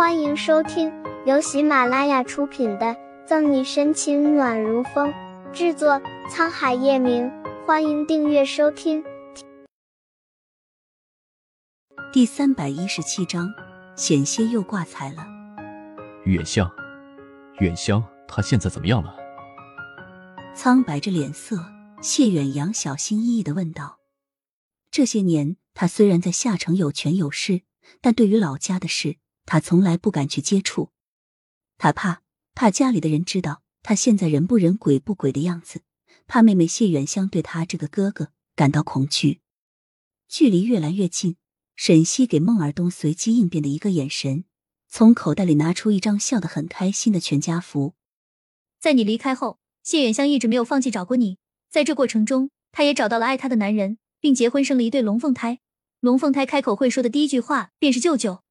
[0.00, 0.90] 欢迎收听
[1.26, 2.86] 由喜马拉雅出品的
[3.26, 5.12] 《赠你深情暖如风》，
[5.52, 7.30] 制作沧海夜明。
[7.66, 9.04] 欢迎订阅收听。
[12.14, 13.52] 第三百一十七章，
[13.94, 15.22] 险些又挂彩了。
[16.24, 16.70] 远香，
[17.58, 19.14] 远香，他现在怎么样了？
[20.56, 21.58] 苍白着脸色，
[22.00, 23.98] 谢远阳小心翼翼的问道
[24.90, 27.64] ：“这些年，他虽然在夏城有权有势，
[28.00, 29.18] 但对于老家的事。”
[29.50, 30.90] 他从来不敢去接触，
[31.76, 32.22] 他怕
[32.54, 35.82] 怕家里的人知道他现在人不人鬼不鬼的样子，
[36.28, 39.40] 怕妹妹谢远香对他这个哥哥感到恐惧。
[40.28, 41.34] 距离越来越近，
[41.74, 44.44] 沈西给孟尔东随机应变的一个眼神，
[44.88, 47.94] 从口袋里拿出一张笑得很开心的全家福。
[48.78, 55.58] 在你离开后，谢远香一直没有放弃找过你，在这过程中，她也找到了爱她的男人，并结婚生了一对龙凤胎。
[55.98, 58.44] 龙凤胎开口会说的第一句话便是舅舅。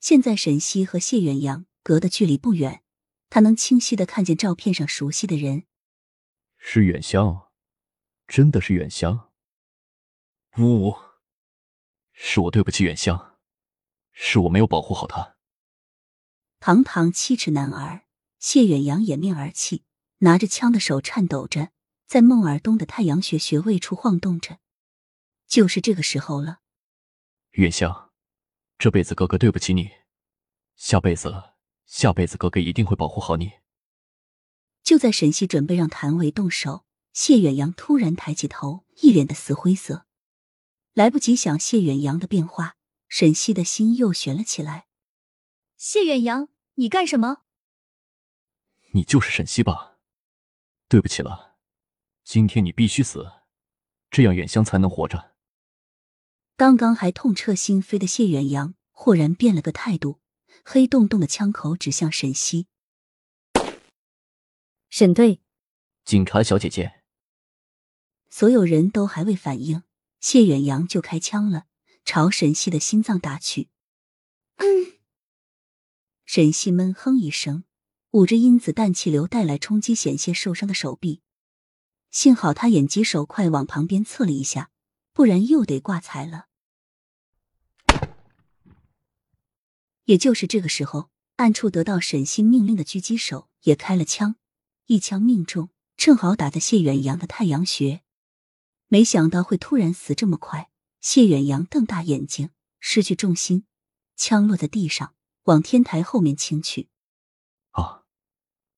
[0.00, 2.82] 现在沈西和谢远阳隔的距离不远，
[3.28, 5.64] 他能清晰的看见照片上熟悉的人，
[6.56, 7.48] 是远香，
[8.26, 9.32] 真的是远香。
[10.58, 10.94] 呜，
[12.12, 13.38] 是我对不起远香，
[14.12, 15.36] 是我没有保护好她。
[16.60, 18.06] 堂堂七尺男儿
[18.38, 19.84] 谢远阳掩面而泣，
[20.18, 21.72] 拿着枪的手颤抖着，
[22.06, 24.58] 在孟尔东的太阳穴穴位处晃动着。
[25.46, 26.60] 就是这个时候了，
[27.52, 28.05] 远香。
[28.78, 29.90] 这辈子哥哥对不起你，
[30.74, 31.54] 下辈子，
[31.86, 33.52] 下辈子哥哥一定会保护好你。
[34.82, 40.06] 就在沈西准备让谭维动手，谢远扬突然抬起头，一脸的死灰色。
[40.92, 42.76] 来不及想谢远扬的变化，
[43.08, 44.86] 沈西的心又悬了起来。
[45.76, 47.44] 谢远扬，你干什么？
[48.92, 49.98] 你就是沈西吧？
[50.88, 51.56] 对不起了，
[52.22, 53.26] 今天你必须死，
[54.10, 55.35] 这样远香才能活着。
[56.56, 60.20] 刚刚还痛彻心扉的谢远扬，豁然变了个态度，
[60.64, 62.66] 黑洞洞的枪口指向沈西。
[64.88, 65.42] 沈队，
[66.06, 67.02] 警察小姐姐，
[68.30, 69.82] 所有人都还未反应，
[70.18, 71.66] 谢远扬就开枪了，
[72.06, 73.68] 朝沈西的心脏打去。
[74.56, 74.94] 嗯，
[76.24, 77.64] 沈西闷哼一声，
[78.12, 81.20] 捂着因子弹气流带来冲击险些受伤的手臂，
[82.10, 84.70] 幸好他眼疾手快，往旁边侧了一下。
[85.12, 86.48] 不然又得挂彩了。
[90.06, 94.34] 也就是这个时候，暗处得到沈星命令的狙击手也开了枪，
[94.86, 98.02] 一枪命中，正好打在谢远阳的太阳穴。
[98.88, 102.50] 没想到会突然死这么快，谢远阳瞪大眼睛，
[102.80, 103.66] 失去重心，
[104.16, 106.88] 枪落在地上，往天台后面倾去。
[107.70, 108.04] 啊！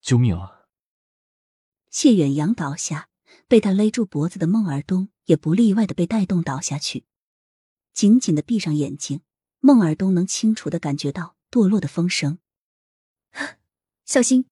[0.00, 0.66] 救命啊！
[1.90, 3.08] 谢远阳倒下，
[3.46, 5.08] 被他勒住脖子的孟尔东。
[5.28, 7.04] 也不例外的被带动倒下去，
[7.92, 9.20] 紧紧的闭上眼睛。
[9.60, 12.38] 孟尔东能清楚的感觉到堕落的风声，
[14.06, 14.46] 小心！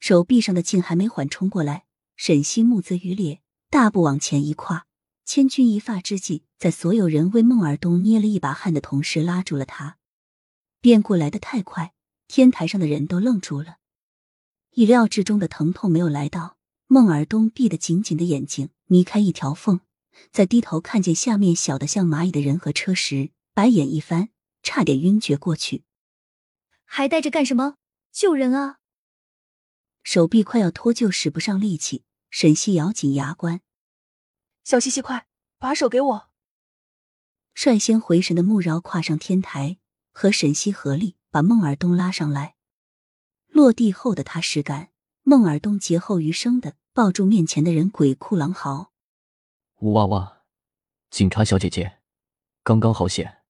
[0.00, 1.86] 手臂上的劲还没缓冲过来，
[2.16, 4.86] 沈西目眦欲裂，大步往前一跨，
[5.24, 9.98] 千钧一发之际，在所有人为孟尔东捏了一把汗的同时，拉住了他。
[10.80, 11.94] 变故来得太快，
[12.28, 13.78] 天台上的人都愣住了，
[14.72, 18.70] 意料之中的疼痛没有来到，孟尔东闭得紧紧的眼睛。
[18.88, 19.80] 眯开一条缝，
[20.30, 24.28] 在低头看见下面小的像蚂蚁的人和车时，白眼一翻，
[24.62, 25.84] 差点晕厥过去。
[26.84, 27.78] 还待着干什么？
[28.12, 28.80] 救人啊！
[30.02, 32.04] 手臂快要脱臼，使不上力气。
[32.28, 33.62] 沈西咬紧牙关
[34.62, 36.28] ：“小西西，快把手给我！”
[37.56, 39.78] 率先回神的穆饶跨上天台，
[40.12, 42.56] 和沈西合力把孟尔东拉上来。
[43.46, 44.90] 落地后的他实感，
[45.22, 46.76] 孟尔东劫后余生的。
[46.92, 48.92] 抱住面前的人，鬼哭狼嚎。
[49.76, 50.42] 呜哇哇！
[51.08, 52.00] 警察小姐姐，
[52.62, 53.44] 刚刚好险，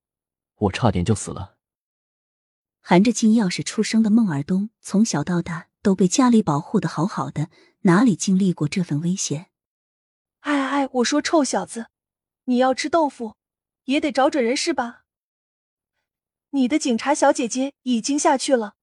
[0.57, 1.57] 我差点就死了。
[2.81, 7.51] 含着金钥匙出生的孟尔东，从小到大都被家里保护的好好的，
[7.83, 9.51] 哪里经历过这份危险？
[10.41, 11.87] 哎哎，我说臭小子，
[12.45, 13.35] 你要吃豆腐，
[13.85, 15.05] 也得找准人是吧？
[16.51, 18.77] 你的警察小姐姐已经下去了。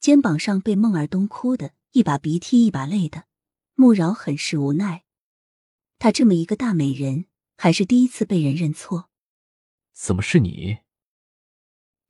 [0.00, 3.24] 肩膀上被孟尔东哭的一把鼻涕一把泪的。
[3.74, 5.04] 穆饶很是无奈，
[5.98, 9.09] 她这么一个大美人，还是第一次被人认错。
[9.92, 10.78] 怎么是你？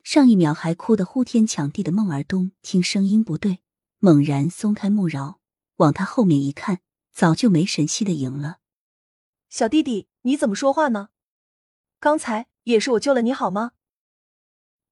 [0.02, 3.60] 上一秒还哭得呼天抢地的孟尔东，听声音不对，
[3.98, 5.40] 猛然松开穆饶，
[5.76, 6.80] 往他后面一看，
[7.12, 8.58] 早就没神气的赢了。
[9.48, 11.10] 小弟弟，你怎么说话呢？
[11.98, 13.72] 刚才也是我救了你，好吗？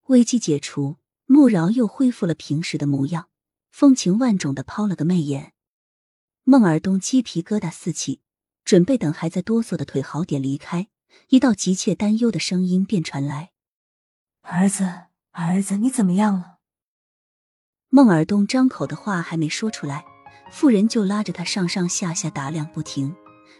[0.08, 3.30] 危机解除，穆饶又恢复了平时的模样，
[3.70, 5.54] 风情万种的抛了个媚眼。
[6.44, 8.20] 孟尔东鸡皮疙瘩四起，
[8.64, 10.88] 准备等还在哆嗦的腿好点离开，
[11.28, 13.50] 一道急切担忧的声音便传来
[14.42, 15.02] ：“儿子，
[15.32, 16.58] 儿子，你怎么样了？
[17.90, 20.04] 孟尔东张口的话还没说出来，
[20.50, 23.14] 妇人就拉着他上上下下打量不停，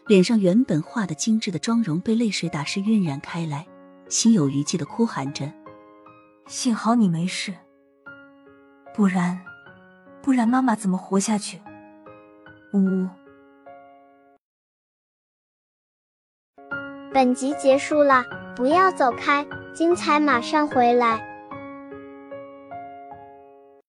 [0.06, 3.66] 脸上原本画的精致的妆容被泪水打湿晕染开来，
[4.08, 5.52] 心有余悸的哭喊着
[6.46, 7.54] ：“幸好你没事，
[8.94, 9.40] 不然，
[10.22, 11.60] 不然妈妈怎么活下去？”
[12.74, 13.08] 呜呜。
[17.12, 18.24] 本集结束了，
[18.54, 21.27] 不要走开，精彩马上回来。